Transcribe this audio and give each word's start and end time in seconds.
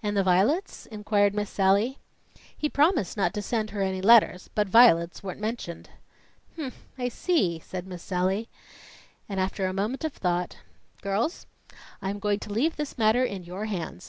"And 0.00 0.16
the 0.16 0.22
violets?" 0.22 0.86
inquired 0.92 1.34
Miss 1.34 1.50
Sallie. 1.50 1.98
"He 2.56 2.68
promised 2.68 3.16
not 3.16 3.34
to 3.34 3.42
send 3.42 3.70
her 3.70 3.82
any 3.82 4.00
letters, 4.00 4.48
but 4.54 4.68
violets 4.68 5.24
weren't 5.24 5.40
mentioned." 5.40 5.90
"H'm, 6.56 6.70
I 6.96 7.08
see!" 7.08 7.58
said 7.58 7.84
Miss 7.84 8.04
Sallie; 8.04 8.48
and, 9.28 9.40
after 9.40 9.66
a 9.66 9.72
moment 9.72 10.04
of 10.04 10.12
thought, 10.12 10.58
"Girls, 11.02 11.48
I 12.00 12.10
am 12.10 12.20
going 12.20 12.38
to 12.46 12.52
leave 12.52 12.76
this 12.76 12.96
matter 12.96 13.24
in 13.24 13.42
your 13.42 13.64
hands. 13.64 14.04